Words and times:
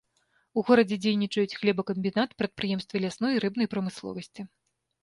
У 0.61 0.63
горадзе 0.69 0.97
дзейнічаюць 1.03 1.57
хлебакамбінат, 1.59 2.35
прадпрыемствы 2.43 2.95
лясной 3.07 3.31
і 3.39 3.43
рыбнай 3.47 3.67
прамысловасці. 3.77 4.51